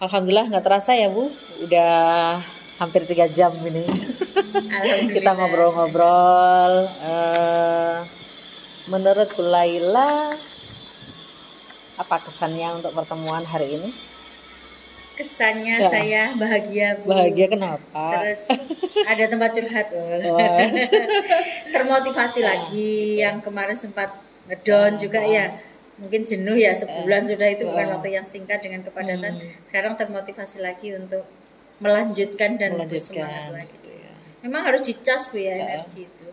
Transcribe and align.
Alhamdulillah 0.00 0.48
nggak 0.48 0.64
terasa 0.64 0.96
ya 0.96 1.12
Bu, 1.12 1.28
udah 1.60 2.40
hampir 2.80 3.04
tiga 3.04 3.28
jam 3.28 3.52
ini. 3.68 3.84
Kita 5.12 5.36
ngobrol-ngobrol. 5.36 6.88
Uh, 7.04 8.00
menurut 8.88 9.28
Bu 9.36 9.44
Laila, 9.44 10.32
apa 12.00 12.16
kesannya 12.16 12.80
untuk 12.80 12.96
pertemuan 12.96 13.44
hari 13.44 13.76
ini? 13.76 13.92
Kesannya 15.20 15.76
ya. 15.84 15.90
saya 15.92 16.22
bahagia 16.32 16.96
Bu. 17.04 17.12
Bahagia 17.12 17.46
kenapa? 17.52 18.24
Terus 18.24 18.56
ada 19.04 19.24
tempat 19.28 19.50
curhat. 19.52 19.86
Termotivasi 21.76 22.40
lagi 22.40 23.20
yang 23.20 23.44
kemarin 23.44 23.76
sempat 23.76 24.16
ngedon 24.48 24.96
juga 24.96 25.20
ya 25.28 25.60
mungkin 26.00 26.24
jenuh 26.24 26.56
ya 26.56 26.72
sebulan 26.72 27.22
sudah 27.28 27.48
itu 27.52 27.68
bukan 27.68 27.86
waktu 27.96 28.16
yang 28.16 28.26
singkat 28.26 28.64
dengan 28.64 28.80
kepadatan 28.82 29.36
hmm. 29.36 29.68
sekarang 29.68 29.94
termotivasi 30.00 30.58
lagi 30.64 30.96
untuk 30.96 31.28
melanjutkan 31.80 32.56
dan 32.56 32.76
melanjutkan, 32.76 33.24
bersemangat 33.24 33.52
lagi 33.52 33.72
gitu 33.76 33.88
ya. 33.92 34.12
memang 34.44 34.62
harus 34.64 34.80
dicas 34.84 35.28
bu 35.28 35.38
ya, 35.40 35.54
ya. 35.56 35.64
energi 35.76 36.08
itu 36.08 36.28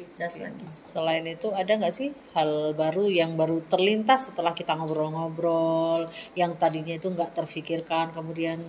dicas 0.00 0.34
ya. 0.40 0.48
lagi 0.48 0.64
selain 0.88 1.24
itu 1.28 1.48
ada 1.52 1.72
nggak 1.76 1.94
sih 1.94 2.08
hal 2.32 2.72
baru 2.72 3.04
yang 3.12 3.36
baru 3.36 3.60
terlintas 3.68 4.32
setelah 4.32 4.56
kita 4.56 4.72
ngobrol-ngobrol 4.76 6.08
yang 6.32 6.56
tadinya 6.56 6.96
itu 6.96 7.12
nggak 7.12 7.36
terfikirkan 7.36 8.16
kemudian 8.16 8.64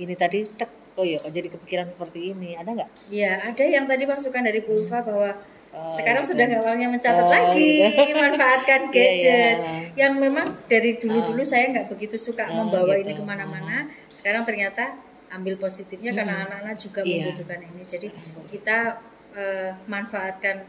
ini 0.00 0.14
tadi 0.16 0.44
tek 0.56 0.80
oh 1.00 1.06
ya 1.06 1.20
jadi 1.28 1.48
kepikiran 1.48 1.88
seperti 1.88 2.36
ini 2.36 2.56
ada 2.58 2.76
nggak? 2.76 2.90
Iya 3.08 3.52
ada 3.52 3.64
yang 3.64 3.88
tadi 3.88 4.04
masukan 4.04 4.42
dari 4.44 4.60
Pulva 4.60 5.00
hmm. 5.00 5.06
bahwa 5.06 5.30
Oh, 5.70 5.94
Sekarang 5.94 6.26
iya, 6.26 6.30
sudah 6.34 6.44
nggak 6.50 6.62
maunya 6.66 6.88
mencatat 6.90 7.26
oh, 7.26 7.30
lagi, 7.30 7.94
iya. 7.94 8.10
manfaatkan 8.10 8.80
iya, 8.90 8.94
gadget. 8.94 9.56
Iya, 9.62 9.70
iya. 9.70 9.86
Yang 9.94 10.12
memang 10.18 10.46
dari 10.66 10.98
dulu-dulu 10.98 11.42
oh. 11.42 11.46
saya 11.46 11.70
nggak 11.70 11.86
begitu 11.86 12.18
suka 12.18 12.50
oh, 12.50 12.66
membawa 12.66 12.98
gitu. 12.98 13.06
ini 13.06 13.12
ke 13.14 13.22
mana-mana. 13.22 13.86
Sekarang 14.10 14.42
ternyata 14.42 14.98
ambil 15.30 15.54
positifnya 15.62 16.10
hmm. 16.10 16.18
karena 16.18 16.34
anak-anak 16.42 16.74
juga 16.74 17.00
iya. 17.06 17.22
membutuhkan 17.22 17.60
ini. 17.62 17.82
Jadi 17.86 18.08
kita 18.50 18.98
uh, 19.30 19.70
manfaatkan 19.86 20.66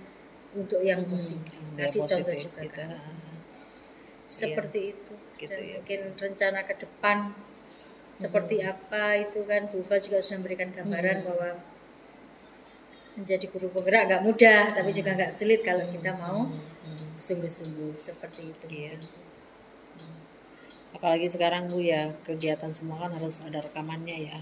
untuk 0.54 0.86
yang 0.86 1.02
hmm, 1.02 1.18
positif. 1.18 1.58
Kasih 1.74 2.06
positif 2.06 2.22
contoh 2.22 2.36
juga 2.38 2.60
kita. 2.62 2.86
kan. 2.86 2.90
Seperti 4.30 4.80
iya. 4.86 4.94
itu. 4.94 5.14
Gitu 5.42 5.50
Dan 5.50 5.62
ya. 5.66 5.74
mungkin 5.82 6.00
rencana 6.14 6.60
ke 6.70 6.76
depan 6.78 7.18
seperti 8.12 8.62
hmm. 8.62 8.70
apa 8.70 9.06
itu 9.18 9.40
kan 9.48 9.72
Bufa 9.72 9.96
juga 9.98 10.20
sudah 10.20 10.44
memberikan 10.44 10.70
gambaran 10.76 11.18
hmm. 11.24 11.28
bahwa 11.32 11.50
menjadi 13.16 13.46
guru 13.52 13.68
penggerak 13.76 14.08
nggak 14.08 14.24
mudah 14.24 14.72
tapi 14.72 14.90
juga 14.96 15.12
nggak 15.16 15.32
sulit 15.34 15.60
kalau 15.62 15.84
kita 15.92 16.16
mau 16.16 16.48
sungguh-sungguh 17.16 17.94
seperti 17.96 18.42
itu. 18.52 18.66
Iya. 18.72 18.96
apalagi 20.92 21.24
sekarang 21.24 21.72
bu 21.72 21.80
ya 21.80 22.14
kegiatan 22.28 22.68
semua 22.68 23.08
kan 23.08 23.16
harus 23.16 23.40
ada 23.42 23.64
rekamannya 23.64 24.28
ya. 24.28 24.38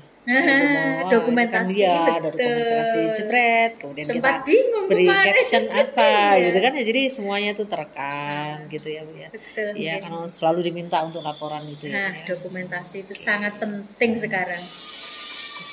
Dokumentasi 1.07 1.53
kan 1.53 1.63
dia 1.69 1.93
ada 1.93 2.29
dokumentasi 2.33 2.99
jepret 3.15 3.71
kemudian 3.77 4.05
sempat 4.09 4.41
kita 4.43 4.49
bingung 4.49 4.85
beri 4.89 5.05
kemarin. 5.07 5.27
caption 5.29 5.63
apa 5.85 6.09
iya. 6.09 6.45
gitu 6.49 6.57
kan 6.59 6.71
ya. 6.73 6.83
Jadi 6.89 7.01
semuanya 7.13 7.51
tuh 7.53 7.65
terekam 7.69 8.65
nah, 8.65 8.73
gitu 8.73 8.87
ya 8.91 9.01
bu 9.05 9.13
ya. 9.13 9.29
betul, 9.29 9.71
ya 9.77 9.93
karena 10.01 10.25
selalu 10.25 10.59
diminta 10.65 10.97
untuk 11.05 11.21
laporan 11.21 11.63
itu 11.69 11.85
ya, 11.85 11.93
nah 11.95 12.11
ya. 12.17 12.25
dokumentasi 12.27 13.07
itu 13.07 13.13
sangat 13.13 13.55
penting 13.61 14.17
sekarang 14.17 14.63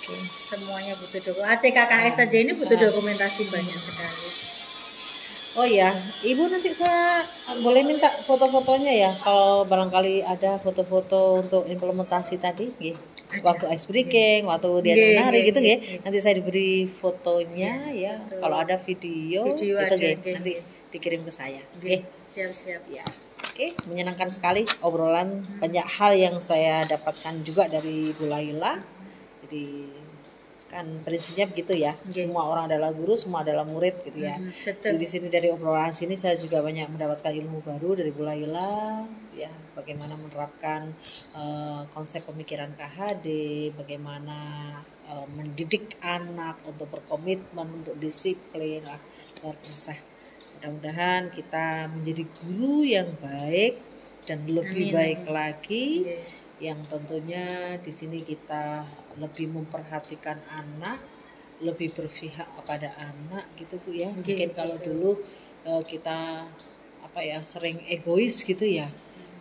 okay. 0.06 0.22
semuanya 0.46 0.94
butuh 0.94 1.18
dokumen 1.18 1.50
ACKKS 1.58 2.14
saja 2.22 2.36
ini 2.38 2.52
butuh 2.54 2.78
dokumentasi 2.78 3.50
banyak 3.50 3.74
sekali 3.74 4.46
Oh 5.56 5.64
ya, 5.64 5.88
Ibu 6.20 6.52
nanti 6.52 6.68
saya 6.68 7.24
boleh 7.64 7.80
minta 7.80 8.12
foto-fotonya 8.12 8.92
ya 8.92 9.10
kalau 9.24 9.64
barangkali 9.64 10.20
ada 10.20 10.60
foto-foto 10.60 11.40
untuk 11.40 11.64
implementasi 11.64 12.36
tadi, 12.36 12.76
gitu. 12.76 13.00
Waktu 13.40 13.64
ice 13.72 13.88
breaking, 13.88 14.52
waktu 14.52 14.68
dia 14.84 14.94
menari 14.94 15.48
gitu 15.48 15.64
ya. 15.64 15.80
Nanti 16.04 16.18
saya 16.20 16.36
diberi 16.36 16.84
fotonya 16.84 17.88
ya. 17.88 18.20
ya. 18.20 18.36
Kalau 18.36 18.60
ada 18.60 18.76
video, 18.76 19.56
video 19.56 19.80
gitu 19.80 19.96
ya. 19.96 20.14
Nanti 20.20 20.52
dikirim 20.92 21.24
ke 21.24 21.32
saya. 21.32 21.64
Oke. 21.72 22.04
Siap-siap 22.28 22.84
ya. 22.92 23.04
Oke, 23.46 23.72
menyenangkan 23.88 24.28
sekali 24.28 24.68
obrolan 24.84 25.40
hmm. 25.40 25.60
banyak 25.64 25.86
hal 25.88 26.12
yang 26.12 26.36
saya 26.44 26.84
dapatkan 26.84 27.40
juga 27.40 27.64
dari 27.68 28.12
Bu 28.12 28.28
Laila. 28.28 28.76
Jadi 29.46 29.86
kan 30.66 30.86
prinsipnya 31.06 31.46
begitu 31.46 31.78
ya 31.78 31.94
okay. 31.94 32.26
semua 32.26 32.50
orang 32.50 32.66
adalah 32.66 32.90
guru 32.90 33.14
semua 33.14 33.46
adalah 33.46 33.62
murid 33.62 34.02
gitu 34.02 34.26
ya 34.26 34.34
mm, 34.36 34.66
betul. 34.66 34.98
Jadi 34.98 34.98
di 34.98 35.06
sini 35.06 35.26
dari 35.30 35.48
obrolan 35.54 35.94
sini 35.94 36.18
saya 36.18 36.34
juga 36.34 36.58
banyak 36.58 36.90
mendapatkan 36.90 37.30
ilmu 37.30 37.62
baru 37.62 37.94
dari 37.94 38.10
Bu 38.10 38.26
Laila 38.26 39.06
ya 39.30 39.50
bagaimana 39.78 40.18
menerapkan 40.18 40.90
uh, 41.38 41.86
konsep 41.94 42.26
pemikiran 42.26 42.74
KHD 42.74 43.26
bagaimana 43.78 44.38
uh, 45.06 45.26
mendidik 45.38 46.02
anak 46.02 46.58
untuk 46.66 46.90
berkomitmen 46.90 47.86
untuk 47.86 47.94
disiplin 48.02 48.82
lah 48.82 48.98
luar 49.46 49.54
biasa 49.62 49.94
mudah-mudahan 50.58 51.30
kita 51.30 51.94
menjadi 51.94 52.24
guru 52.42 52.82
yang 52.82 53.14
baik 53.22 53.78
dan 54.26 54.42
lebih 54.50 54.90
Amin. 54.90 54.96
baik 54.98 55.20
lagi 55.30 55.86
okay 56.02 56.44
yang 56.56 56.80
tentunya 56.88 57.76
di 57.76 57.92
sini 57.92 58.24
kita 58.24 58.88
lebih 59.20 59.52
memperhatikan 59.52 60.40
anak, 60.48 61.04
lebih 61.60 61.92
berpihak 61.92 62.48
kepada 62.60 62.96
anak 62.96 63.44
gitu 63.60 63.76
Bu 63.84 63.92
ya. 63.92 64.08
Mungkin 64.12 64.52
gitu. 64.52 64.56
kalau 64.56 64.76
dulu 64.80 65.10
uh, 65.68 65.82
kita 65.84 66.48
apa 67.04 67.20
ya 67.20 67.40
sering 67.44 67.84
egois 67.88 68.40
gitu 68.44 68.64
ya. 68.64 68.88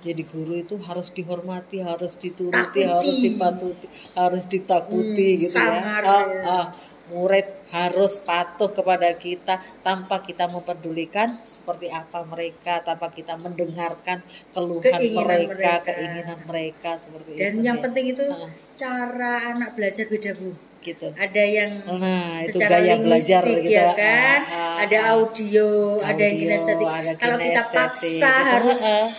Jadi 0.04 0.28
guru 0.28 0.59
itu 0.59 0.75
harus 0.86 1.09
dihormati, 1.09 1.81
harus 1.81 2.20
dituruti, 2.20 2.84
Takuti. 2.84 2.86
harus 2.86 3.16
dipatuti, 3.24 3.88
harus 4.14 4.44
ditakuti 4.46 5.28
hmm, 5.34 5.40
gitu 5.42 5.58
ya. 5.58 5.81
Ah, 5.81 6.25
ah, 6.46 6.66
murid 7.09 7.44
harus 7.74 8.22
patuh 8.22 8.70
kepada 8.70 9.09
kita 9.18 9.58
tanpa 9.81 10.22
kita 10.22 10.46
memperdulikan 10.46 11.42
seperti 11.42 11.90
apa 11.90 12.22
mereka, 12.22 12.86
tanpa 12.86 13.09
kita 13.09 13.34
mendengarkan 13.42 14.22
keluhan 14.53 14.86
keinginan 15.02 15.50
mereka, 15.50 15.50
mereka, 15.50 15.74
keinginan 15.90 16.40
mereka 16.46 16.92
seperti 16.98 17.30
Dan 17.34 17.36
itu. 17.36 17.42
Dan 17.42 17.54
yang 17.66 17.78
ya. 17.78 17.84
penting 17.90 18.06
itu 18.14 18.24
nah. 18.30 18.50
cara 18.78 19.34
anak 19.56 19.70
belajar 19.74 20.06
beda 20.06 20.31
bu. 20.38 20.52
Gitu. 20.86 21.08
Ada 21.18 21.44
yang 21.50 21.72
nah, 21.98 22.38
secara 22.46 22.78
itu 22.78 22.86
gaya 22.86 22.96
belajar 23.02 23.42
gitu 23.42 23.74
ya 23.74 23.90
kan, 23.98 24.40
ah, 24.46 24.54
ah, 24.54 24.74
ada 24.86 24.98
audio, 25.18 25.98
audio, 25.98 26.06
ada 26.06 26.22
yang 26.22 26.38
kinestetik. 26.38 26.88
Kalau 27.18 27.38
kita 27.42 27.64
paksa 27.74 28.06
gitu. 28.06 28.22
harus 28.22 28.80
ah, 28.86 29.09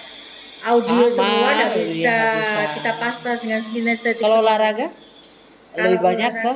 audio 0.71 1.11
Sama, 1.11 1.19
semua 1.19 1.51
nggak 1.59 1.71
bisa. 1.75 2.07
Ya, 2.07 2.23
bisa. 2.39 2.63
Kita 2.79 2.93
paksa 3.03 3.31
dengan 3.43 3.61
kinestetik. 3.67 4.23
Kalau 4.23 4.47
olahraga? 4.47 4.95
Lebih 5.77 6.01
banyak 6.01 6.33
ke 6.33 6.51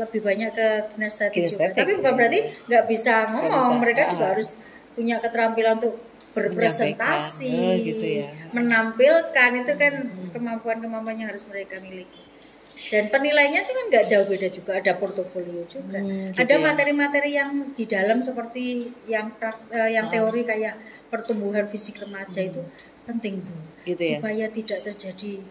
lebih 0.00 0.20
banyak 0.24 0.50
ke 0.56 0.68
kinestetik, 0.96 1.44
juga. 1.52 1.72
Tapi 1.76 1.90
bukan 2.00 2.12
berarti 2.16 2.38
nggak 2.68 2.84
bisa 2.88 3.14
ngomong. 3.28 3.68
Bisa. 3.76 3.80
Mereka 3.84 4.02
juga 4.16 4.26
harus 4.32 4.48
punya 4.92 5.16
keterampilan 5.20 5.80
untuk 5.80 5.96
berpresentasi, 6.32 7.56
oh, 7.60 7.76
gitu 7.76 8.06
ya. 8.24 8.32
menampilkan 8.56 9.50
itu 9.52 9.72
kan 9.76 9.94
kemampuan-kemampuan 10.32 11.16
yang 11.20 11.28
harus 11.28 11.44
mereka 11.44 11.76
miliki. 11.76 12.24
Dan 12.72 13.12
penilainya 13.12 13.62
juga 13.68 13.80
nggak 13.92 14.04
jauh 14.08 14.26
beda 14.26 14.48
juga 14.48 14.80
ada 14.80 14.92
portofolio 14.96 15.62
juga. 15.68 16.00
Hmm, 16.00 16.32
gitu 16.32 16.40
ada 16.40 16.54
ya. 16.56 16.60
materi-materi 16.60 17.30
ya. 17.36 17.44
yang 17.44 17.50
di 17.76 17.84
dalam 17.84 18.24
seperti 18.24 18.90
yang 19.04 19.28
uh, 19.38 19.90
yang 19.92 20.08
oh. 20.08 20.12
teori 20.12 20.42
kayak 20.48 20.74
pertumbuhan 21.12 21.68
fisik 21.68 22.00
remaja 22.00 22.40
hmm. 22.40 22.48
itu 22.48 22.62
penting 23.04 23.44
bu, 23.44 23.54
gitu 23.84 24.02
ya? 24.02 24.18
supaya 24.18 24.46
tidak 24.48 24.80
terjadi 24.86 25.42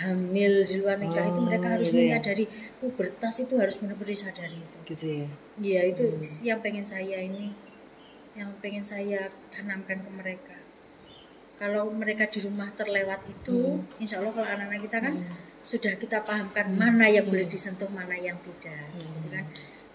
hamil 0.00 0.64
di 0.64 0.80
luar 0.80 0.96
nikah 0.96 1.28
oh, 1.28 1.30
itu 1.36 1.40
mereka 1.44 1.66
harus 1.76 1.88
gitu 1.92 2.00
ya? 2.00 2.16
menyadari 2.16 2.44
pubertas 2.80 3.34
itu 3.44 3.54
harus 3.60 3.76
benar-benar 3.76 4.08
disadari 4.08 4.56
itu. 4.56 4.78
Gitu 4.88 5.04
ya. 5.04 5.28
Iya 5.60 5.80
itu 5.92 6.04
hmm. 6.08 6.40
yang 6.40 6.58
pengen 6.64 6.84
saya 6.86 7.18
ini, 7.20 7.52
yang 8.32 8.50
pengen 8.64 8.80
saya 8.80 9.28
tanamkan 9.52 10.00
ke 10.00 10.10
mereka. 10.10 10.56
Kalau 11.60 11.92
mereka 11.92 12.26
di 12.26 12.40
rumah 12.42 12.72
terlewat 12.72 13.20
itu, 13.28 13.84
hmm. 13.84 14.00
insya 14.00 14.24
Allah 14.24 14.32
kalau 14.32 14.48
anak-anak 14.48 14.82
kita 14.88 14.98
kan 14.98 15.14
hmm. 15.20 15.60
sudah 15.60 15.94
kita 16.00 16.24
pahamkan 16.24 16.72
hmm. 16.72 16.78
mana 16.80 17.06
yang 17.12 17.28
boleh 17.28 17.44
hmm. 17.44 17.52
disentuh, 17.52 17.90
mana 17.92 18.16
yang 18.16 18.40
tidak, 18.40 18.88
hmm. 18.96 19.04
gitu 19.04 19.28
kan. 19.28 19.44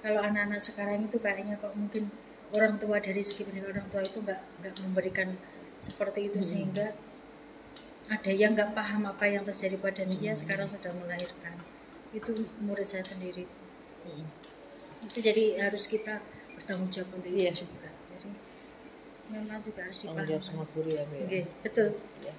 Kalau 0.06 0.20
anak-anak 0.22 0.62
sekarang 0.62 1.10
itu 1.10 1.18
kayaknya 1.18 1.58
kok 1.58 1.74
mungkin 1.74 2.14
orang 2.54 2.80
tua 2.80 3.02
dari 3.02 3.20
segi 3.26 3.44
pendidikan 3.44 3.76
orang 3.76 3.88
tua 3.92 4.02
itu 4.06 4.24
nggak 4.24 4.40
nggak 4.62 4.74
memberikan 4.88 5.36
seperti 5.82 6.32
itu 6.32 6.40
hmm. 6.40 6.48
sehingga 6.48 6.88
ada 8.08 8.32
yang 8.32 8.56
nggak 8.56 8.72
paham 8.72 9.04
apa 9.04 9.26
yang 9.28 9.44
terjadi 9.44 9.76
pada 9.80 10.04
dia 10.08 10.32
hmm. 10.32 10.40
sekarang 10.40 10.68
sudah 10.68 10.92
melahirkan 10.96 11.60
itu 12.16 12.32
murid 12.64 12.88
saya 12.88 13.04
sendiri 13.04 13.44
hmm. 14.08 14.26
itu 15.04 15.18
jadi 15.20 15.68
harus 15.68 15.92
kita 15.92 16.24
bertanggung 16.56 16.88
jawab 16.88 17.20
untuk 17.20 17.32
yeah. 17.36 17.52
itu 17.52 17.68
juga 17.68 17.90
jadi 18.16 18.30
memang 19.36 19.60
juga 19.60 19.80
harus 19.84 19.98
dipahami 20.00 20.28
jawab 20.28 20.44
sama 20.44 20.64
guru 20.72 20.90
ya, 20.92 21.04
ya. 21.04 21.26
Okay, 21.28 21.44
betul 21.68 21.88
ya. 22.24 22.34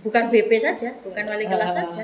bukan 0.00 0.22
BP 0.32 0.50
saja 0.56 0.88
bukan 1.04 1.24
wali 1.28 1.44
kelas 1.44 1.72
uh, 1.72 1.76
saja 1.84 2.02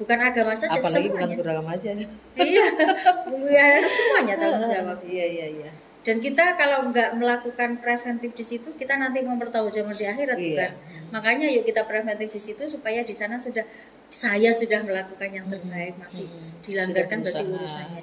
bukan 0.00 0.18
agama 0.18 0.52
saja 0.56 0.80
apalagi 0.80 1.08
semuanya. 1.08 1.14
bukan 1.14 1.28
guru 1.38 1.48
agama 1.54 1.70
aja 1.78 1.90
iya 1.94 2.66
ya, 3.54 3.64
harus 3.78 3.92
semuanya 3.94 4.34
tanggung 4.34 4.66
jawab 4.66 4.98
iya 5.06 5.26
iya 5.30 5.46
iya 5.62 5.72
dan 6.00 6.16
kita 6.16 6.56
kalau 6.56 6.88
nggak 6.88 7.12
melakukan 7.20 7.76
preventif 7.76 8.32
di 8.32 8.44
situ 8.44 8.72
kita 8.72 8.96
nanti 8.96 9.20
mempertanggungjawabkan 9.20 9.96
di 10.00 10.06
akhirat 10.08 10.36
iya. 10.40 10.48
bukan 10.48 10.72
makanya 11.12 11.46
yuk 11.52 11.68
kita 11.68 11.84
preventif 11.84 12.32
di 12.32 12.40
situ 12.40 12.62
supaya 12.64 13.04
di 13.04 13.12
sana 13.12 13.36
sudah 13.36 13.64
saya 14.08 14.50
sudah 14.56 14.80
melakukan 14.80 15.28
yang 15.28 15.46
terbaik 15.52 15.94
Hmm. 16.00 16.02
masih 16.08 16.26
Hmm. 16.26 16.56
dilanggarkan 16.64 17.18
berarti 17.20 17.44
urusannya 17.44 18.00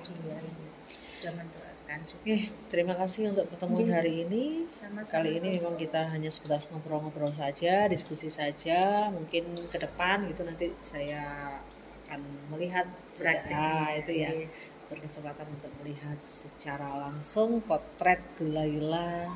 dia 1.17 1.31
mendoakan 1.33 1.99
juga 2.05 2.23
Oke, 2.27 2.37
terima 2.69 2.93
kasih 2.93 3.31
untuk 3.31 3.47
pertemuan 3.49 3.87
Oke. 3.87 3.95
hari 3.95 4.13
ini. 4.27 4.67
Sama-sama. 4.75 5.23
Kali 5.23 5.39
ini 5.39 5.49
memang 5.57 5.79
kita 5.79 6.11
hanya 6.11 6.27
sebatas 6.27 6.67
ngobrol-ngobrol 6.69 7.31
saja, 7.31 7.87
diskusi 7.87 8.27
saja. 8.27 9.07
Mungkin 9.09 9.55
ke 9.71 9.79
depan 9.81 10.27
gitu 10.29 10.43
nanti 10.43 10.75
saya 10.83 11.57
akan 12.05 12.21
melihat 12.53 12.85
ah, 13.49 13.91
itu 13.97 14.11
ya 14.13 14.29
Iya. 14.29 14.47
Berkesempatan 14.87 15.47
untuk 15.51 15.71
melihat 15.83 16.17
secara 16.23 17.07
langsung 17.07 17.59
potret 17.63 18.23
Bu 18.39 18.47
Laila 18.47 19.31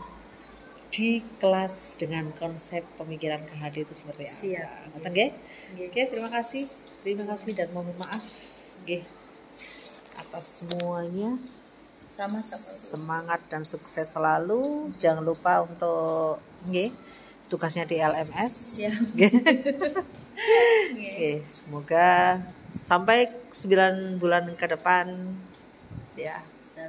di 0.91 1.23
kelas 1.39 1.95
dengan 1.95 2.35
konsep 2.35 2.83
pemikiran 2.99 3.47
KHD 3.47 3.87
itu 3.87 3.93
seperti 3.95 4.27
Siap. 4.27 4.67
apa. 4.67 4.87
Ngoten 4.91 5.11
nggih? 5.15 5.31
Nggih. 5.75 5.87
Oke, 5.87 6.01
terima 6.11 6.29
kasih. 6.31 6.67
Terima 7.01 7.23
kasih 7.23 7.51
dan 7.55 7.71
mohon 7.71 7.95
maaf 7.95 8.23
nggih 8.83 9.07
atas 10.19 10.63
semuanya. 10.63 11.39
sama-sama 12.11 12.59
Semangat 12.91 13.41
dan 13.47 13.63
sukses 13.63 14.03
selalu. 14.03 14.91
Jangan 14.99 15.23
lupa 15.23 15.63
untuk 15.63 16.43
nggih 16.67 16.91
tugasnya 17.47 17.87
di 17.87 18.03
LMS. 18.03 18.83
Ya. 18.83 18.91
Nggih. 18.91 19.31
Oke, 20.91 21.31
semoga 21.47 22.43
sampai 22.71 23.29
9 23.51 24.17
bulan 24.17 24.55
ke 24.55 24.65
depan 24.65 25.07
ya 26.15 26.39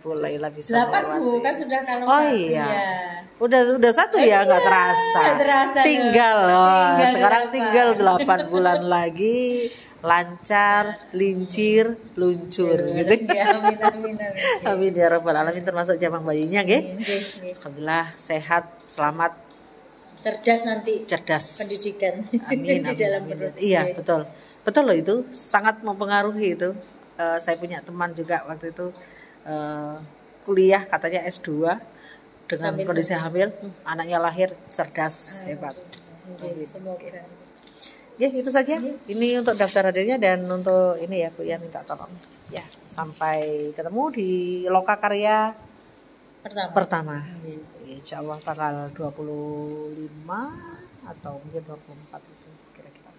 Bu 0.00 0.16
Laila 0.16 0.48
bisa 0.48 0.72
delapan 0.72 1.02
bu 1.20 1.36
melewati. 1.36 1.44
kan 1.44 1.54
sudah 1.54 1.80
kalau 1.84 2.04
Oh 2.06 2.22
satu 2.22 2.38
iya. 2.38 2.64
ya. 2.64 2.88
Udah 3.36 3.60
udah 3.76 3.92
satu 3.92 4.16
ya 4.16 4.38
nggak 4.42 4.62
terasa. 4.62 5.22
terasa, 5.36 5.80
tinggal 5.84 6.36
loh. 6.48 6.64
Tinggal 6.96 7.12
Sekarang 7.12 7.42
delapan. 7.44 7.52
tinggal 7.52 7.88
8 8.48 8.48
bulan 8.48 8.80
lagi 8.82 9.68
lancar, 10.00 10.82
lincir, 11.12 11.84
luncur 12.14 12.78
gitu. 12.78 13.14
Ya, 13.28 13.54
amin 13.54 13.78
amin 13.78 14.16
amin. 14.16 14.42
Amin 14.70 14.92
ya 14.92 15.06
rabbal 15.06 15.36
alamin 15.36 15.62
termasuk 15.62 15.94
jamang 15.96 16.22
bayinya 16.22 16.62
nggih. 16.62 16.98
Nggih, 16.98 17.22
nggih. 17.38 17.52
Alhamdulillah 17.60 18.06
sehat, 18.16 18.64
selamat, 18.86 19.32
Cerdas 20.18 20.62
nanti 20.64 21.02
cerdas. 21.06 21.58
pendidikan 21.58 22.22
Amin, 22.46 22.82
di 22.86 22.94
amin, 22.94 22.96
dalam 22.96 23.22
amin. 23.26 23.34
perut. 23.36 23.54
Iya, 23.58 23.90
betul. 23.92 24.22
Betul 24.62 24.82
loh 24.86 24.96
itu, 24.96 25.14
sangat 25.34 25.82
mempengaruhi 25.82 26.54
itu. 26.54 26.70
Eh, 27.18 27.38
saya 27.42 27.58
punya 27.58 27.82
teman 27.82 28.14
juga 28.14 28.46
waktu 28.46 28.70
itu 28.72 28.94
eh, 29.44 29.96
kuliah 30.46 30.82
katanya 30.86 31.22
S2 31.26 31.78
dengan 32.46 32.74
Sambil 32.76 32.84
kondisi 32.84 33.14
hamil, 33.16 33.48
hmm, 33.48 33.86
anaknya 33.86 34.18
lahir 34.20 34.52
cerdas, 34.68 35.40
hebat. 35.46 35.72
Nggih, 36.36 36.68
Semoga. 36.68 37.22
Ya, 38.20 38.28
itu 38.28 38.50
saja. 38.52 38.76
Ini 39.08 39.40
untuk 39.40 39.56
daftar 39.56 39.88
hadirnya 39.88 40.20
dan 40.20 40.44
untuk 40.44 41.00
ini 41.00 41.24
ya 41.24 41.28
Bu 41.32 41.42
ya 41.42 41.56
minta 41.56 41.80
tolong. 41.82 42.12
Ya, 42.52 42.62
sampai 42.92 43.72
ketemu 43.72 44.02
di 44.12 44.30
Loka 44.68 45.00
Karya 45.00 45.56
Pertama. 46.44 46.72
pertama. 46.74 47.16
Insya 47.88 48.20
Allah 48.20 48.36
tanggal 48.44 48.74
25 48.92 49.96
atau 51.06 51.32
mungkin 51.40 51.62
24 51.64 52.20
itu 52.20 52.48
kira-kira. 52.76 53.12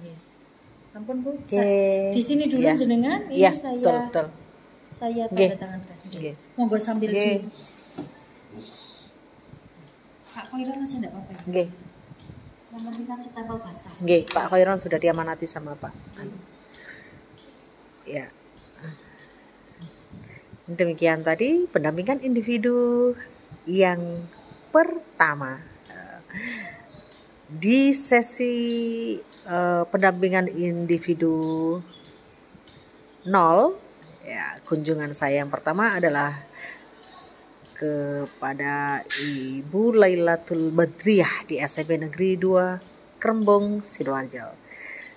Nggih. 0.00 0.18
Ampun 1.06 1.22
Bu. 1.22 1.30
Sa- 1.46 2.10
Di 2.10 2.18
sini 2.18 2.50
dulu 2.50 2.66
Ya. 2.66 2.74
jenengan, 2.74 3.30
ini 3.30 3.38
Iya, 3.38 3.54
saya 3.54 3.78
betul, 3.78 3.94
betul. 4.10 4.26
saya 4.90 5.24
tanda 5.30 5.54
tangankan. 5.54 5.96
Nggih. 6.10 6.34
Monggo 6.58 6.78
sambil 6.82 7.14
Nggih. 7.14 7.38
di 7.38 7.46
Pak 10.28 10.44
Koiron 10.50 10.82
aja 10.82 10.94
enggak 10.98 11.12
apa-apa. 11.14 11.30
ya? 11.30 11.38
Nggih, 11.46 11.68
kita 12.76 13.14
setempel 13.22 13.56
basah. 13.56 13.92
nggih, 14.02 14.22
Pak 14.26 14.44
Khairon 14.50 14.76
sudah 14.76 14.98
diamanati 14.98 15.46
sama 15.46 15.72
Pak. 15.72 15.94
Ya. 18.04 18.26
Demikian 20.66 21.22
tadi 21.22 21.70
pendampingan 21.70 22.18
individu 22.20 23.14
yang 23.64 24.26
pertama 24.68 25.62
di 27.46 27.94
sesi 27.94 28.54
eh, 29.46 29.82
pendampingan 29.86 30.50
individu 30.50 31.78
nol 33.26 33.78
ya 34.26 34.58
kunjungan 34.66 35.14
saya 35.14 35.46
yang 35.46 35.50
pertama 35.50 35.94
adalah 35.94 36.42
kepada 37.76 39.04
Ibu 39.20 39.94
Lailatul 39.94 40.72
Badriah 40.72 41.44
di 41.44 41.60
SMP 41.60 42.00
Negeri 42.00 42.40
2 42.40 43.20
Kerembong 43.20 43.84
Sidoarjo. 43.84 44.56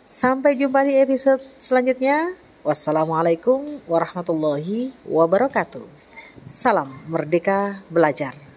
Sampai 0.04 0.60
jumpa 0.60 0.84
di 0.84 1.00
episode 1.00 1.40
selanjutnya. 1.56 2.36
Wassalamualaikum 2.60 3.64
warahmatullahi 3.88 4.92
wabarakatuh. 5.08 5.88
Salam 6.44 6.92
merdeka 7.08 7.80
belajar. 7.88 8.49